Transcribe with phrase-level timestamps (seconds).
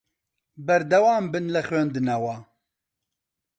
[0.65, 2.35] بەردەوام بن لە خوێندنەوە.